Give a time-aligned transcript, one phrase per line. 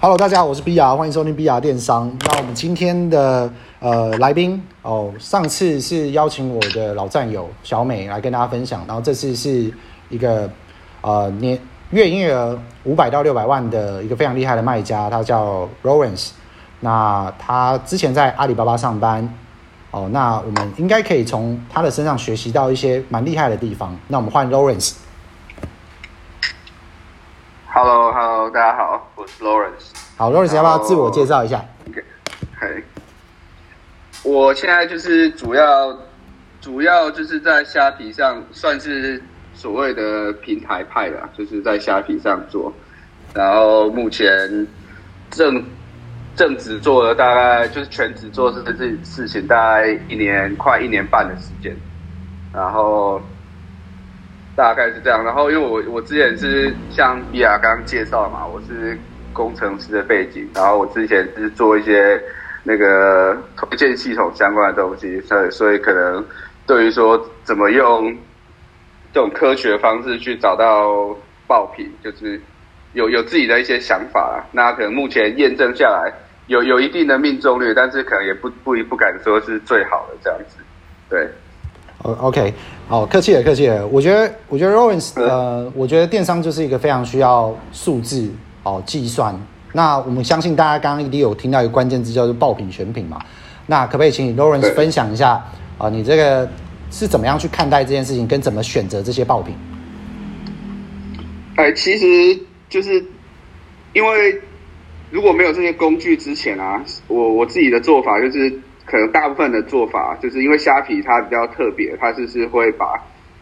[0.00, 2.08] Hello，大家好，我是 B R，欢迎收听 B R 电商。
[2.20, 9.74] 那我们今天的呃来宾哦，上次是邀请我的老战友小美来跟大家分享，然后这次是
[10.08, 10.48] 一个
[11.00, 11.58] 呃年
[11.90, 16.30] 月营业额五百到六百万的一个非常厉害的卖家，他叫 Lawrence。
[16.78, 19.28] 那他之前在阿里巴巴上班
[19.90, 23.98] 哦，那我们应该可以从他的身上学习到一些蛮厉害的地方。
[24.06, 24.94] 那我们换 Lawrence。
[27.66, 29.90] Hello，Hello，大家好，我是 Lawrence。
[30.16, 31.60] 好，Lawrence 要不要自我介绍一下？
[32.56, 32.84] 嘿，
[34.22, 35.98] 我现在就是主要
[36.60, 39.20] 主要就是在虾皮上算是
[39.54, 42.72] 所谓的平台派啦，就是在虾皮上做，
[43.34, 44.64] 然后目前
[45.32, 45.64] 正
[46.36, 51.76] 正职做了大概就是全职做这这事情大概一年快一年半的时间，
[52.54, 53.20] 然后。
[54.58, 58.98] 大概是这样，然后因为我我之前是像比亚刚刚介绍嘛，我是
[59.32, 62.20] 工程师的背景，然后我之前是做一些
[62.64, 66.26] 那个推荐系统相关的东西，所以所以可能
[66.66, 68.12] 对于说怎么用
[69.12, 72.40] 这种科学方式去找到爆品，就是
[72.94, 74.44] 有有自己的一些想法。
[74.50, 76.12] 那可能目前验证下来
[76.48, 80.56] 有有一定的命中率，但是可能也不不不敢说是最好的这样子，
[81.08, 81.28] 对。
[82.04, 82.54] 哦，OK，
[82.86, 83.84] 好，客气了，客气了。
[83.88, 88.30] 我觉得，我觉得 Lawrence，呃，我觉得电商就是一个非常需要数字
[88.62, 89.34] 哦计算。
[89.72, 93.20] 那我们相信大家刚刚一定有听到一个关键字叫做爆品选品嘛。
[93.66, 95.44] 那可不可以请 Lawrence 分享一下
[95.76, 95.88] 啊？
[95.88, 96.48] 你这个
[96.92, 99.56] 是怎么样去看待这件事情，跟怎么选择这些爆品？
[101.56, 103.04] 哎，其实就是
[103.92, 104.40] 因为
[105.10, 108.60] 如果没有这些工具之前啊，我我自己的做法就是。
[108.90, 112.94] 可能大部分的做法，就是因为虾皮它比较特别，它就是会把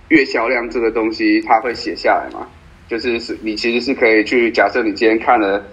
[0.08, 2.46] 月销量这个东西，它会写下来嘛。
[2.88, 5.64] 就是是你其实是可以去假设你今天看了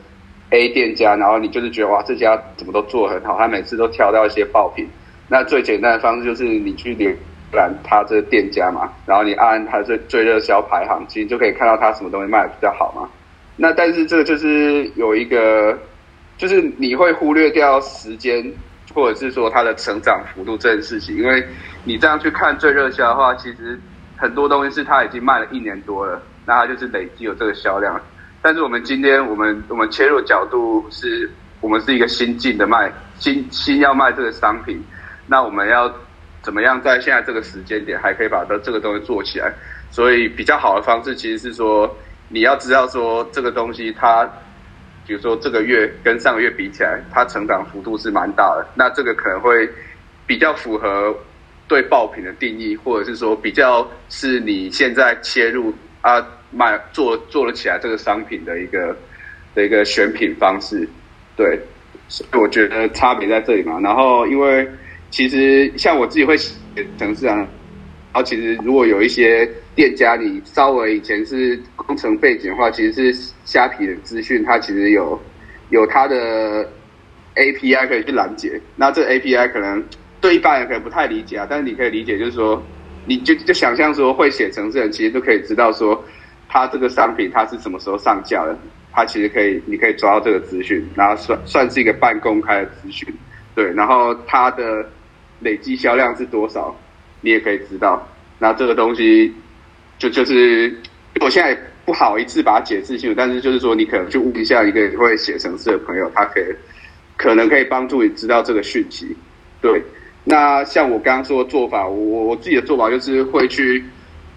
[0.51, 4.87] A 店家，然后你就是觉得哇这家怎么都做很好，他每次都挑到一些爆品。
[5.27, 7.15] 那最简单的方式就是你去浏
[7.51, 13.09] 览他这个店家嘛，然后你按他最最热销排行，其实就可以看到他什么东西卖的比较好嘛。
[13.55, 15.77] 那但是这个就是有一个，
[16.37, 18.43] 就是你会忽略掉时间。
[18.93, 21.45] 或者是说它的成长幅度这件事情，因为
[21.83, 23.79] 你这样去看最热销的话，其实
[24.15, 27.99] 很多东西是它已经卖了一年多了，那它就是累积有这个销量。
[28.41, 34.83] 但是我们今天我们我们切入角度是，我们是一个新进的卖新新要卖这个商品，
[35.25, 35.91] 那我们要
[36.41, 39.51] 怎么样在现在这个时间点还可以把这这个东西做起来？
[39.89, 41.89] 所以比较好的方式其实是说，
[42.29, 44.29] 你要知道说这个东西它。
[45.05, 49.69] 比如说这个月跟上个月比起来，它成长幅度是蛮大的，那这个可能会
[50.25, 51.15] 比较符合
[51.67, 58.95] 对爆品的定义，或者是说比较是你现在切入啊卖做做了起来这个商品的一个
[59.53, 60.87] 的一个选品方式，
[61.35, 61.59] 对，
[62.07, 63.79] 所以我觉得差别在这里嘛。
[63.79, 64.67] 然后因为
[65.11, 66.53] 其实像我自己会写
[66.97, 67.47] 城市啊，然
[68.13, 69.49] 后其实如果有一些。
[69.75, 75.19] 店家，你稍微以前是工程背景的话，其实是虾皮的资讯，它其实有
[75.69, 76.63] 有它的
[77.35, 78.61] API 可以去拦截。
[78.75, 79.83] 那这 API 可能
[80.21, 82.61] 对一般人可能不太理解啊，但是你可以理解，就是说，
[83.07, 86.03] 你就就想象说，会写程式人其实都可以知道说，
[86.47, 88.55] 它这个商品它是什么时候上架的，
[88.91, 93.11] 它其实可以，你可以抓到这个资讯，然后算算是一个半公开的资讯，
[93.55, 94.87] 对，然后它的
[95.39, 96.75] 累计销量是多少，
[97.21, 98.07] 你也可以知道。
[98.37, 99.33] 那这个东西。
[99.99, 100.73] 就就是，
[101.21, 106.43] 我现在不好一次把它解释清楚，但是就是说，你可能去问一下一个会写程式的朋友，他可以
[107.17, 109.15] 可能可以帮助你知道这个讯息。
[109.61, 109.81] 对，
[110.25, 113.83] 那像我刚刚说的做法，我我自己的做法就是会去，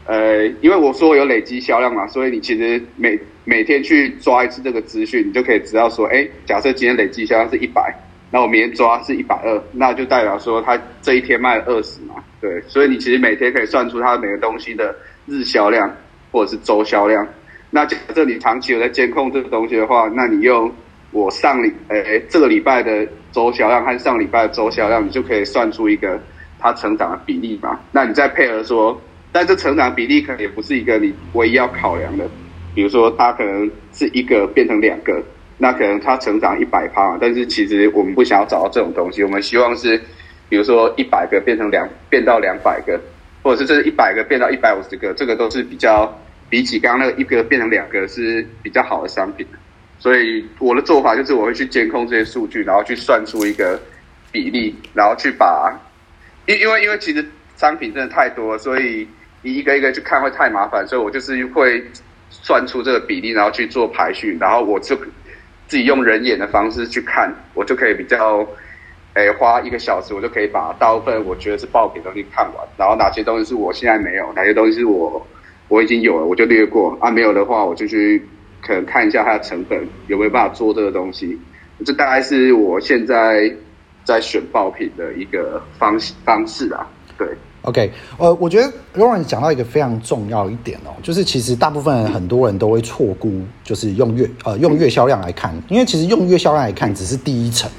[0.04, 7.92] 呃，因为我说有累积销量嘛，所以你其实每每天去抓一次这个资讯，你就可以知道说，哎，假设今天累积销量是一百，
[8.30, 12.22] 那我明天抓是一百二，那就代表说他这一天卖了二十嘛。
[12.46, 14.94] 对，所以你其实每天可以算出它每个东西的。
[15.28, 15.92] 日销量
[16.30, 17.26] 或者是周销量，
[17.70, 20.72] 那假设你长期有在监控这个东西的话，那你用
[21.10, 26.16] 我上礼诶这个礼拜的周销量和上礼拜的周销量，你就可以算出一个
[26.60, 27.80] 它成长的比例嘛。
[27.90, 29.02] 那你再配合说，
[29.32, 32.24] 但这成长比例可能也不是一个你唯一要考量的，
[32.72, 35.20] 比如说它可能是一个变成两个，
[35.58, 40.00] 那可能它成长一百趴，但是其实我们不想要找到这种东西，我们希望是
[40.48, 43.00] 比如说一百个变成两变到两百个。
[43.42, 46.20] 或者是这一百个变到一百五十个，这个都是比较
[46.50, 49.46] 比起刚刚那个一个变成两个是比较好的商品。
[50.00, 53.80] 所以我的做法就是我会去监控这些数据，然后去算出一个
[54.32, 55.72] 比例，然后去把
[56.46, 57.24] 因因为因为其实
[57.56, 59.06] 商品真的太多，所以
[59.42, 61.80] 你一个一个去看会太麻烦，所以我就是会
[62.30, 64.96] 算出这个比例，然后去做排序，然后我就
[65.68, 68.44] 自己用人眼的方式去看，我就可以比较，
[69.16, 72.68] 诶，花一个小时，我就可以把大部分我觉得是爆品东西看完。
[72.76, 75.26] 然后哪些东西是我现在没有，哪些东西是我
[75.68, 76.94] 我已经有了，我就略过。
[77.00, 78.22] 啊，没有的话，我就去
[78.60, 81.38] 可能看一下它的成本有没有办法做这个东西。
[81.82, 83.50] 这大概是我现在
[84.04, 86.86] 在选爆品的一个方式方式啊。
[87.16, 87.26] 对
[87.62, 97.70] ，OK，呃，我觉得 Lauren 讲到一个非常重要一点哦，就是其实大部分很多人都会错估，就是用月呃用月销量来看，因为其实用月销量来看只是第一层。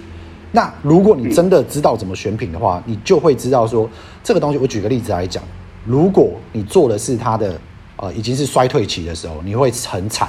[0.57, 3.87] 那如果你真的知道怎么选品的话，你就会知道说
[4.23, 4.57] 这个东西。
[4.57, 5.43] 我举个例子来讲，
[5.85, 7.55] 如果你做的是它的
[7.95, 10.27] 呃已经是衰退期的时候，你会很惨。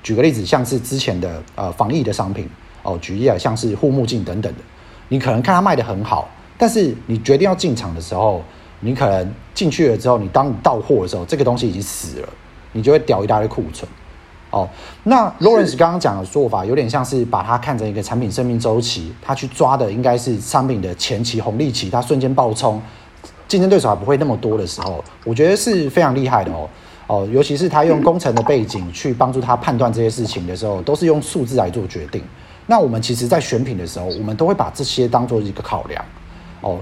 [0.00, 2.48] 举个例子，像是之前的呃防疫的商品
[2.84, 4.60] 哦，举例啊像是护目镜等等的，
[5.08, 6.28] 你可能看它卖的很好。
[6.56, 8.44] 但是你决定要进场的时候，
[8.78, 12.28] 你可能进去了之后，你当你到货的时候，这个东西已经死了，
[12.70, 13.90] 你就会掉一大堆库存。
[14.54, 14.68] 哦，
[15.02, 22.80] 那 Lawrence 刚刚讲的做法有点像是把它看成一个产品生命周期，他去抓的应该是商品的前期红利期，它瞬间爆冲，
[23.48, 26.68] 竞争对手还不会那么多的时候，我觉得是非常厉害的哦。
[27.08, 32.22] 哦，尤其是他用工程的背景去帮助他判断这些事情的时候，都是用数字来做决定。
[32.66, 36.04] 那我们其实在选品的时候，我们都会把这些当做一个考量。
[36.60, 36.78] 哦，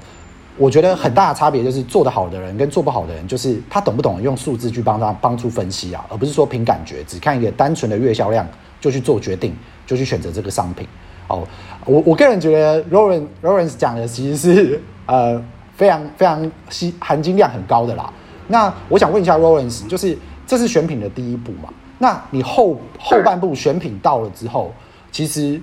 [0.59, 8.47] 我觉得很大的差别就是做得好的人跟做不好的人，就是他懂不懂用数字去帮他帮助分析啊，而不是说凭感觉，只看一个单纯的月销量
[8.81, 9.57] 就去做决定，
[9.87, 10.87] 就去选择这个商品。
[11.29, 11.47] 哦，
[11.87, 15.43] 我我个人觉得 Lawrence Lawrence 讲的其实是呃
[15.75, 18.13] 非常非常吸含金量很高的啦。
[18.47, 21.73] 那我想问一下 Lawrence，就是这是选品的第一步嘛？
[21.99, 24.73] 那你后后半部选品到了之后，
[25.11, 25.59] 其实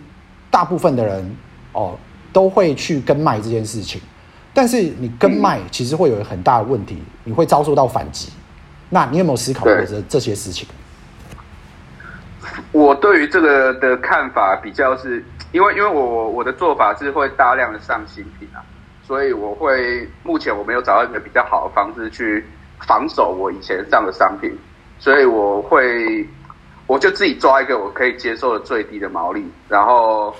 [0.50, 1.35] 大部分的人
[1.74, 1.95] 哦。
[2.31, 4.00] 都会去跟卖这件事情，
[4.59, 8.29] 但是你跟卖其实会有很大的问题，你会遭受到反击。
[8.89, 10.67] 那你有没有思考过这这些事情？
[12.73, 15.23] 我对于这个的看法比较是，
[15.53, 18.59] 因为因为我我的做法是会大量的上新品啊，
[19.07, 22.45] 所以我会目前我没有找到一个比较好的方式去
[22.85, 24.53] 防守我以前上的商品，
[25.00, 26.27] 所以我会
[26.85, 30.35] 我就自己抓一个我可以接受的最低的毛利，然后。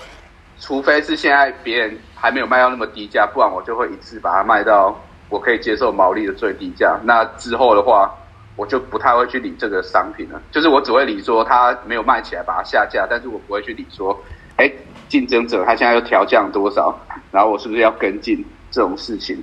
[0.60, 4.94] 除非是现在别人还没有卖到那么低价，不然我就会一次把它卖到
[5.30, 7.00] 我可以接受毛利的最低价。
[7.02, 8.14] 那之后的话，
[8.56, 10.40] 我就不太会去理这个商品了。
[10.52, 13.06] 就是我只会理说它没有卖起来，把它下架。
[13.08, 14.14] 但是我不会去理说，
[14.56, 14.70] 哎，
[15.08, 16.94] 竞争者他现在又调降多少，
[17.32, 19.42] 然后我是不是要跟进这种事情？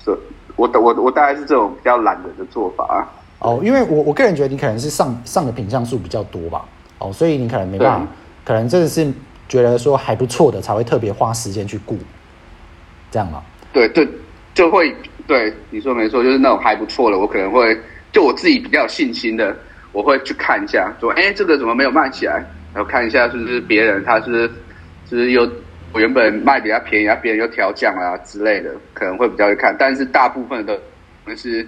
[0.00, 0.18] 所以，
[0.56, 3.06] 我我我大概是这种比较懒人的做法啊。
[3.38, 6.64] 哦，因为我我个人觉得你可能是上上的品相数比较多吧。
[6.98, 8.06] 哦，所以你可能没办法，
[8.44, 9.12] 可能真的是。
[9.48, 11.98] 觉得说还不错的才会特别花时间去顾，
[13.10, 13.42] 这样吗？
[13.72, 14.08] 对对，
[14.54, 14.94] 就会
[15.26, 17.78] 对你说没错，就是那种还不错的，我可能会
[18.12, 19.56] 就我自己比较有信心的，
[19.92, 22.44] 我会去看一下，说哎，这个怎么没有卖起来？
[22.74, 24.50] 然后看一下是不是别人他是
[25.10, 25.48] 就是有
[25.92, 29.74] 我原本卖比较便宜，啊，别人又调降啊之类的，可能会比较去看。
[29.78, 30.78] 但是大部分的
[31.36, 31.66] 是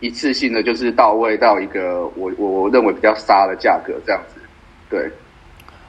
[0.00, 4.40] 一次性的，就是到位到一个我我认为比较杀的价格这样子，
[4.90, 5.10] 对。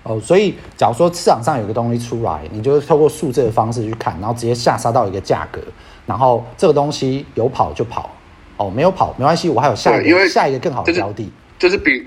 [0.10, 5.62] 哦，所以假如说市场上有个东西出来，你就是透过数字的方式去看，然后直接下杀到一个价格，
[6.08, 8.10] 然后这个东西有跑就跑，
[8.58, 12.04] 哦，没有跑没关系，我还有下一个下一个更好的标的，就是比，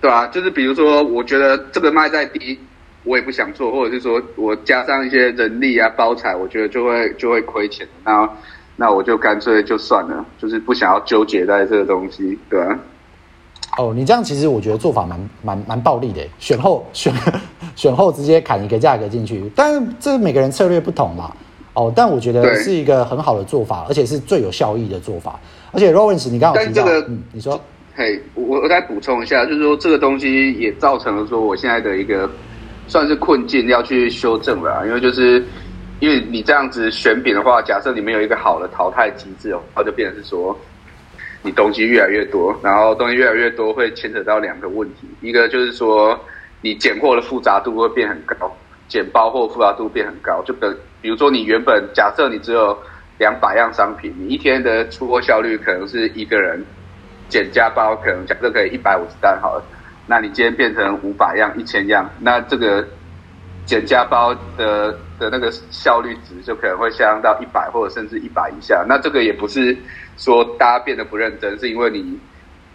[0.00, 2.58] 对啊，就是比如说，我觉得这个卖在低，
[3.04, 8.28] 我也不想做，或者是说我加上一些人力啊包材，我觉得就会就会亏钱，那
[8.74, 12.76] 那我就干脆就算了，就是不想要纠结在这个东西，对啊。
[13.78, 17.12] 哦，你这样其实我觉得做法蛮蛮蛮暴力的，选后选
[17.74, 21.32] 选后直接砍一个价格进去，但是这每个人策略不同嘛。
[21.74, 25.40] 哦，但我觉得是一个很好的做法，而且是最有效益的做法。
[25.70, 27.58] 而且 Rollins，你刚刚提到，嗯，你说，
[27.94, 32.28] 嘿，我我再补充一下，就是说这个东西也造成了说我现在的一个
[32.88, 35.42] 算是困境，要去修正了，因为就是
[36.00, 40.54] 因为你这样子选品的话，假设你没有一个好的淘汰机制哦，它就变成是说。
[41.42, 45.08] 你东西越来越多，然后东西越来越多，会牵扯到两个问题。
[45.20, 46.18] 一个就是说，
[46.60, 48.56] 你拣货的复杂度会变很高，
[48.88, 50.42] 拣包货复杂度变很高。
[50.44, 50.66] 就比
[51.00, 52.78] 比如说，你原本假设你只有
[53.18, 56.64] 两百样商品，你一天的出货效率可能是一个人
[57.28, 59.64] 减加包，可能假设可以一百五十单好了。
[60.06, 62.86] 那你今天变成五百样、一千样，那这个
[63.64, 68.84] 减加包的的那个效率值就可能会下降到一百或者甚至一百以下。
[68.88, 69.76] 那这个也不是。
[70.18, 72.20] 说大家变得不认真，是因为你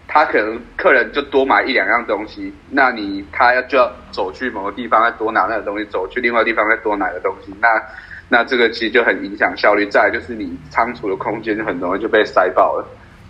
[0.08, 7.68] 他可能客人就多买一两样东西，那你他要就要走去某个地方再多拿那个东西，走去另外地方再多拿个东西，那
[8.28, 9.86] 那这个其实就很影响效率。
[9.86, 12.86] 再就是你仓储的空间很容易就被塞爆了，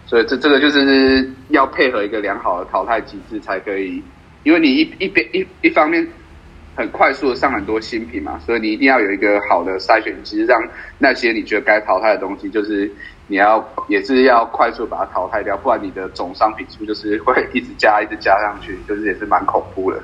[0.05, 4.01] 所以这这个就是要配合一个良好的淘汰机制才可以，
[4.43, 6.07] 因为你一一边一一方面
[6.77, 10.61] 很快速的上很多新品嘛，所以你一定要有一个好的筛选机，让
[10.99, 12.89] 那些你觉得该淘汰的东西，就是
[13.25, 19.97] 你要也是要快速把它淘汰掉，不然你的总商品数就是会一直加一直加上去，就是也是蛮恐怖的，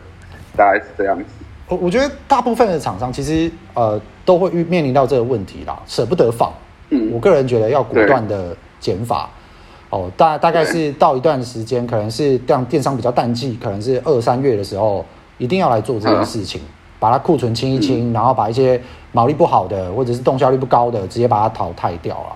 [0.58, 1.26] 大概是这样子。
[1.70, 6.52] 我我觉得大部分的厂商其实呃都会遇面临到这个问题啦，舍不得放。
[6.90, 9.30] 嗯我个人觉得要果断的减法。
[9.90, 15.06] 哦，大大概是到一段时间，可能是让电商比较淡季，可能是二三月的时候，
[15.44, 16.62] 一定要来做这件事情，
[17.00, 18.82] 把它库存清一清，然后把一些
[19.12, 22.36] 毛利不好的或者是动销率不高的，直接把它淘汰掉了。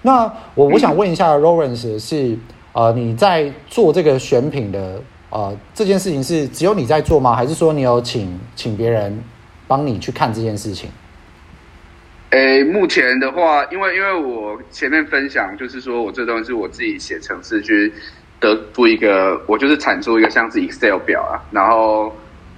[0.00, 2.38] 那我我想问一下 Lawrence 是
[2.72, 7.34] 呃你在做这个选品的呃这件事情是只有你在做吗？
[7.34, 9.22] 还是说你有请请别人
[9.66, 10.88] 帮你去看这件事情？
[12.30, 17.92] 诶，目前的话，因为因为我前面分享就是说我这东西是我自己写程式去
[18.40, 22.12] 得出一个，我就是产出一个像是 Excel 表啊，然后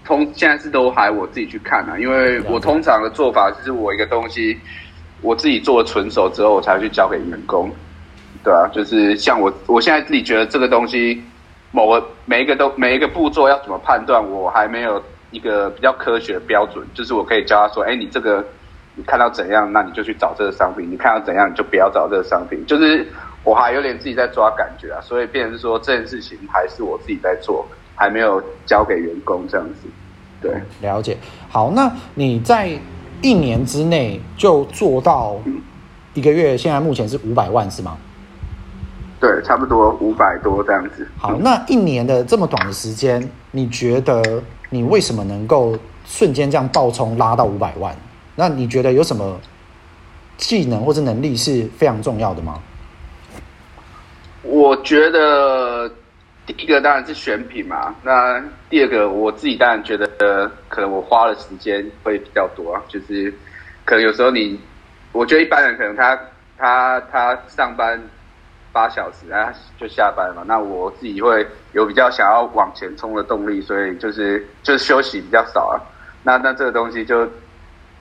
[0.08, 4.58] 通现在是都还我自己去看啊，因为我通常的做法就是我一个东西
[5.20, 7.70] 我自己做纯熟之后，我才去交给员工，
[8.42, 11.22] 对啊，就是像我我现在自己觉得这个东西
[11.70, 15.00] 某个每一个都每一个步骤要怎么判断，我还没有
[15.30, 18.44] 一个比较科学的标准，就是我可以教他说，哎，你这个。
[18.94, 22.66] 你看到怎样，那你就去找这个商品；你看到怎样，你就不要找这个商品。
[22.66, 23.06] 就是
[23.44, 27.64] 我还有点自己在抓感觉啊，所以变成是说这件事情还是我自己在做，
[27.98, 29.88] 还没有交给员工这样子。
[30.40, 31.18] 对，了解。
[31.50, 32.70] 好，那你在
[33.20, 35.36] 一年之内就做到
[36.14, 37.96] 一个月，现在目前是五百万是吗？
[39.18, 41.04] 对，差不多五百多这样子。
[41.18, 44.40] 好，那一年的这么短的时间，你觉得
[44.70, 45.76] 你为什么能够
[46.06, 47.92] 瞬间这样爆冲拉到五百万？
[48.36, 49.40] 那你觉得有什么
[50.36, 52.60] 技能或者能力是非常重要的吗？
[54.42, 55.90] 我觉得
[56.48, 63.32] 第一个当然是选品嘛，那第二个我自己当然觉得可能我花的时间会比较多啊，就是
[63.84, 64.58] 可能有时候你，
[65.12, 66.18] 我觉得一般人可能他
[66.56, 68.00] 他他上班
[68.72, 75.76] 八小时啊就下班嘛，那我自己会有比较想要往前冲的动力，所以就是就是休息比较少啊，
[76.22, 77.28] 那那这个东西就。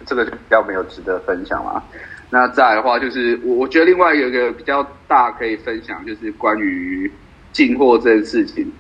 [0.06, 1.82] 这个就比较没有值得分享嘛。
[2.30, 7.12] 那再来的话，就是我我觉得另外有一个比较大可以分享，就是关于
[7.52, 8.72] 进货这件事情，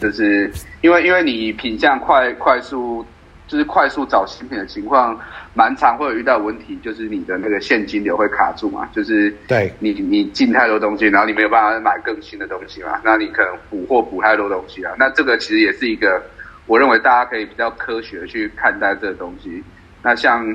[0.00, 0.50] 就是
[0.82, 3.04] 因为因为你品相快快速，
[3.46, 5.18] 就是快速找新品的情况，
[5.54, 16.22] 蛮常会有遇到问题，就是你的那个现金流会卡住嘛，就是对你你进太多东西，然后你没有办法买更新的东西嘛，那你可能补货补太多东西啊，那这个其实也是一个
[16.66, 19.62] 我认为大家可以比较科学去看待这个东西。
[20.02, 20.46] 那像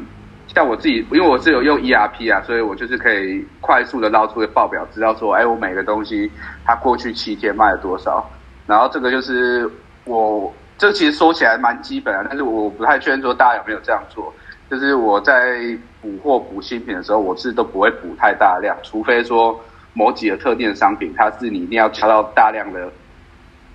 [0.55, 6.31] 像我自己，因为我是有用 ERP 啊，所以我就是可以快速的捞出个报表，知道说，哎，我每个东西
[6.63, 8.25] 它过去七天卖了多少。
[8.65, 9.69] 然后这个就是
[10.05, 14.33] 我，这其实说起来蛮基本啊，但是我不太确认说大家有没有这样做。
[14.71, 19.59] 就是我在补货补新品的时候，我是都不会补太大量，除非说
[19.91, 22.89] 某几个特定的商品，它是你一定要加到大量的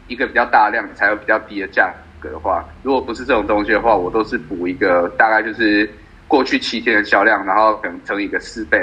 [0.09, 2.31] 一个比较大量才有比较低的价格。
[2.31, 5.89] 的话，如果不是这种东西的话，我都是补一个大概就是
[6.31, 8.79] 过去七天的销量，然后可能乘以个四倍，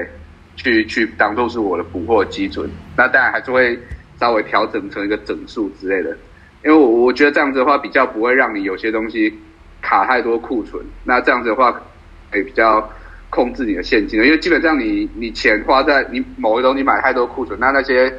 [0.57, 2.69] 去去当做是我的补货基准。
[2.97, 3.79] 那当然还是会
[4.19, 6.09] 稍微调整成一个整数之类的，
[6.65, 9.33] 因为我我觉得这样子的话比较不会让你有些东西
[9.81, 10.83] 卡太多库存。
[11.05, 11.71] 那这样子的话
[12.29, 12.91] 可以比较
[13.29, 18.13] 控制你的现金，因为基本上你你钱花在你某一东西买太多库存，那那些。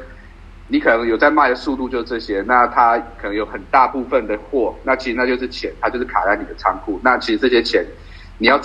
[0.71, 6.99] 你可能有在卖的速度就这些，那它可能有很大部分的货，那其实那就是钱，它就是卡在你的仓库。
[7.03, 7.83] 那其实这些钱，
[8.37, 8.61] 你要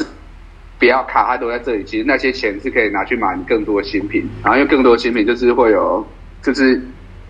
[0.78, 6.06] 不要卡它都在这里，其实那些钱是可以拿去买更多的新品，然后因为更多新品就是会有，
[6.42, 6.80] 就是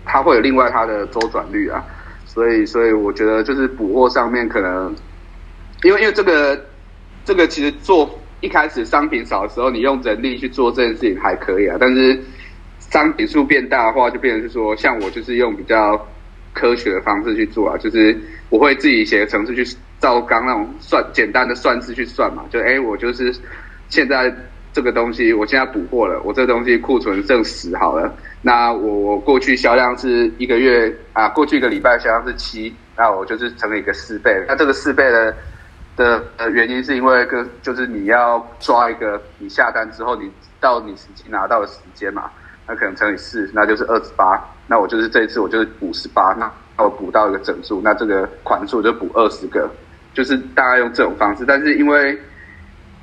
[0.03, 1.83] 它会有另外它的周转率啊，
[2.25, 4.95] 所以所以我觉得就是补货上面可能，
[5.83, 6.59] 因为因为这个
[7.23, 12.19] 这个其实做一开始商品少的时候，你用人力去做这件事情还可以啊，但是。
[12.91, 16.07] 商品数变大的话，就变成是说，像我就是用比较
[16.53, 18.15] 科学的方式去做啊，就是
[18.49, 23.33] 我会自己写个程式去照刚那种算简单的算式去算嘛，就哎，我就是
[23.89, 24.33] 现在
[24.73, 35.35] 这个东西，我现在补货了，我这东西库存剩十好了，那我我过去销量是一个月啊，过去一个礼拜销量是七，那我就是乘一个四倍，那这个四倍的
[35.95, 42.29] 的呃原因是因为个就是你要抓一个你下单之后你到你实际拿到的时间嘛。
[42.67, 44.43] 那可能乘以四，那就是二十八。
[44.65, 46.51] 那我就是这一次我就是补十八，那
[46.83, 49.69] 我补到一个整数，那这个款数就补二十个，
[50.15, 51.45] 就是大概用这种方式。
[51.45, 52.17] 但是因为，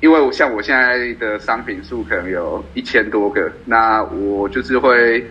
[0.01, 5.25] 因为我像我现在的商品数可能有一千多个，那我就是会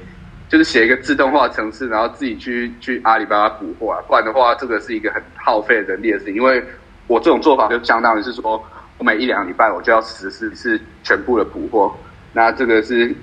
[0.49, 4.01] 就是写一个自动化程式，然后自己去去阿里巴巴补货啊。
[4.09, 6.65] 不然的话，这个是一个很耗费人力的事情，因为
[7.07, 8.65] 我这种做法就相当于是说，
[8.97, 11.95] 我每一两礼拜我就要实施一次全部的补货。
[12.33, 13.15] 那这个是，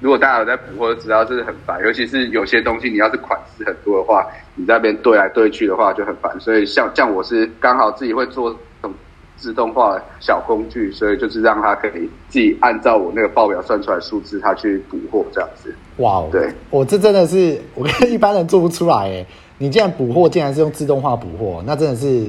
[0.00, 6.34] 如果大家有在补货，知道这是很烦，尤其是有些东西你要是款式很多的话，你在那边对来对去的话就很烦。
[6.40, 8.94] 所以像像我是刚好自己会做这种
[9.36, 15.74] 自动化小工具，所以就是让它可以自己按照我那个报表算出来数字，它去补货这样子。
[15.98, 19.26] 哇哦，对，我这真的是我跟一般人做不出来哎。
[19.62, 22.24] 你竟然补货，竟然是用自动化补货，那真的是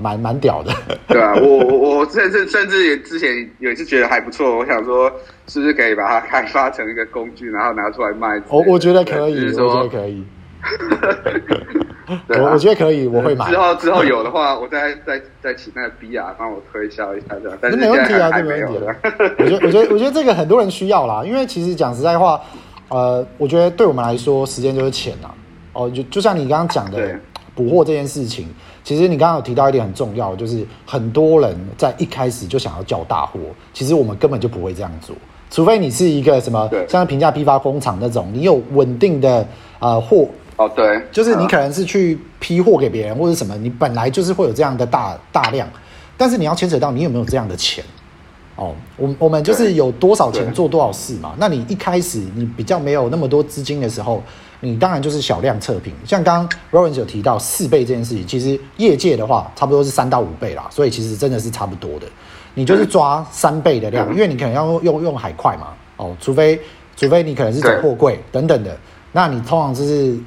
[0.00, 0.72] 蛮蛮屌的。
[1.08, 5.10] 对啊，我我我甚至甚至也之前有一次觉得还不错，我想说
[5.46, 8.40] 是不是可以把它开发成一个工具，然后拿出来卖？
[8.48, 10.24] 我我觉得可以，我觉得可以。
[12.28, 13.48] 我 我觉得可以，我会买。
[13.50, 17.58] 之后之后有的话，我再再再请那个 B R 帮我推销一下，这样。
[17.62, 18.78] 那没问题啊，这没问题。
[19.38, 22.40] 我觉得我觉得我觉得这个很多人需要啦，因为其实讲实在话，
[22.88, 25.34] 呃，我觉得对我们来说，时间就是钱啊。
[25.74, 27.14] 哦，就就像你刚刚讲的
[27.54, 28.48] 补货这件事情，
[28.88, 33.38] 其实你刚刚有提到一点很重要，就是很多人在一开始就想要叫大货，
[33.74, 35.14] 其实我们根本就不会这样做，
[35.50, 39.46] 除非你是一个什么像平价批发工厂那种，你有稳定的
[39.78, 40.26] 呃货
[40.56, 45.68] 哦，对，就是你可能是去批货给别人或者什么，你本来就是会有这样的大大量，
[46.16, 47.84] 但是你要牵扯到你有没有这样的钱。
[48.56, 54.22] 哦，我我们就是有多少钱做多少事嘛，那你一开始你比较没有那么多资金的时候。
[54.60, 62.06] 你当然就是小量测评，像刚刚 Lawrence 有提到四倍这件事情，其实业界的话差不多是三到五倍啦，所以其实真的是差不多的。
[62.54, 66.60] 你就是抓三倍的量，因为你可能要用用用海快嘛，哦，除非
[66.96, 68.76] 除非你可能是走货柜等等的，
[69.12, 70.18] 那你通常就是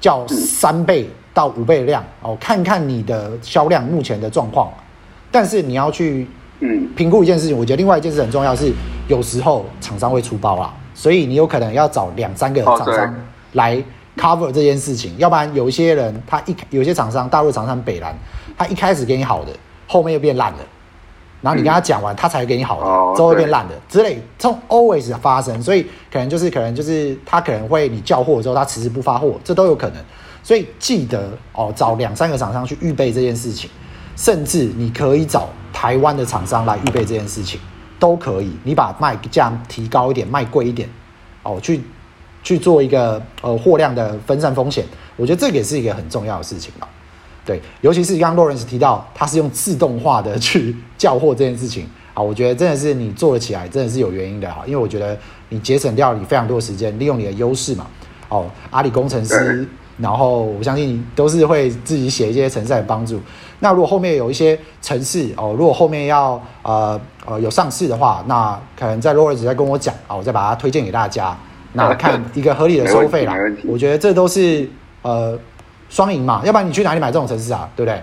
[0.00, 4.68] 叫三倍到五倍的量哦，看看你的销量目前的状况。
[5.30, 6.26] 但是你要去
[6.58, 8.72] 嗯评估一件事情，我觉得另外一件事很重要是，
[9.06, 13.14] 有时候厂商会出包啦，所以你有可能要找两三个厂商。
[13.56, 13.82] 来
[14.16, 18.16] cover 这件事情，要不然有一些人他一有些厂商大陆厂商北蓝，
[18.56, 19.52] 他一开始给你好的，
[19.86, 20.58] 后面又变烂了，
[21.42, 30.02] 然后你跟他讲完，他才给你好的，之后变烂的之类，这种 always 发生，所以可能就是可能就是他可能会你叫货之后他迟迟不发货，这都有可能，
[30.42, 33.68] 所以记得哦找两三个厂商去预备这件事情，
[34.16, 37.60] 甚至你可以找台湾的厂商来预备这件事情，
[37.98, 40.88] 都可以，你把卖价提高一点，卖贵一点，
[41.42, 41.82] 哦去。
[42.46, 44.84] 去做一个呃货量的分散风险，
[45.16, 46.86] 我觉得这个也是一个很重要的事情吧。
[47.44, 54.62] 对，尤其是刚刚 Lawrence 提到，他是用自动化的去叫货这件事情啊，我觉得真的是你做得起来，真的是有原因的哈。
[54.64, 57.88] 因为我觉得你节省掉你非常多的时间，利用你的优势嘛。
[58.28, 63.20] 哦，阿里工程师，然后我相信都是会自己写一些程式来帮助。
[63.58, 71.36] 那如果后面有一些程式哦，如果后面要呃呃有上市的话，那可能在 Lawrence 再跟我讲啊，我再把它推荐给大家。
[71.76, 73.34] 那看一个合理的收费啦，
[73.64, 74.68] 我觉得这都是
[75.02, 75.38] 呃
[75.88, 78.02] 双赢嘛，要不然你去哪里买这种城市啊，对不对？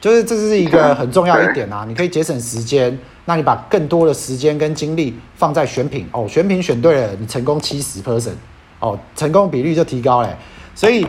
[0.00, 8.32] 就是这是一个很重要一点啊，你可以节省时间，那你把更多的时间跟精力放在选品哦，选品选对了，你成功七十 percent
[8.80, 10.28] 哦，成功比率就提高嘞，
[10.74, 11.06] 所以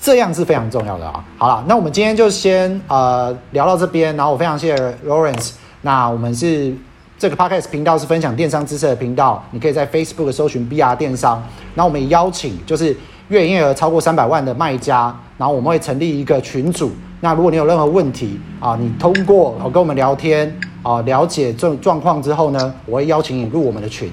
[0.00, 1.24] 这样是非常重要的啊。
[1.38, 6.74] 好了，那我们今天就先呃聊到这边，然后我非常谢谢 Lawrence，那我们是。
[7.22, 11.40] 这个 podcast 频道是分享电商知识的频道，你可以在 Facebook 搜寻 BR 电商。
[11.76, 12.96] 那我们邀请就是
[13.28, 16.90] 月营业额超过三百万的卖家，然后我们会成立一个群组。
[17.20, 24.12] 那如果你有任何问题啊，你通过跟我们聊天啊，了解状状况之后呢，我会邀请你入我们的群。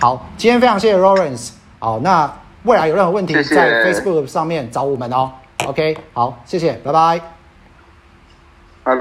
[0.00, 1.50] 好，今天非常谢谢 Lawrence。
[1.78, 2.28] 好，那
[2.64, 5.30] 未来有任何问题在 Facebook 上面找我们哦。
[5.64, 7.37] OK，好，谢谢，拜拜。